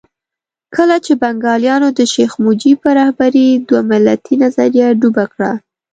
[0.75, 5.51] کله چې بنګالیانو د شیخ مجیب په رهبرۍ دوه ملتي نظریه ډوبه کړه.